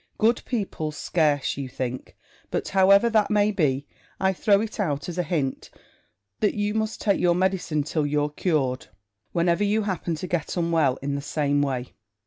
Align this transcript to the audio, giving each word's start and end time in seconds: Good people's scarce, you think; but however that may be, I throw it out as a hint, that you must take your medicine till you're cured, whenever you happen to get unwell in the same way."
Good 0.17 0.41
people's 0.45 0.97
scarce, 0.97 1.57
you 1.57 1.69
think; 1.69 2.17
but 2.49 2.69
however 2.69 3.07
that 3.11 3.29
may 3.29 3.51
be, 3.51 3.85
I 4.19 4.33
throw 4.33 4.59
it 4.61 4.79
out 4.79 5.07
as 5.07 5.19
a 5.19 5.21
hint, 5.21 5.69
that 6.39 6.55
you 6.55 6.73
must 6.73 6.99
take 7.01 7.19
your 7.21 7.35
medicine 7.35 7.83
till 7.83 8.07
you're 8.07 8.31
cured, 8.31 8.87
whenever 9.31 9.63
you 9.63 9.83
happen 9.83 10.15
to 10.15 10.25
get 10.25 10.57
unwell 10.57 10.97
in 11.03 11.13
the 11.13 11.21
same 11.21 11.61
way." 11.61 11.93